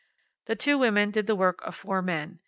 The 0.45 0.55
two 0.55 0.79
women 0.79 1.11
did 1.11 1.27
the 1.27 1.35
work 1.35 1.61
of 1.61 1.75
four 1.75 2.01
men. 2.01 2.39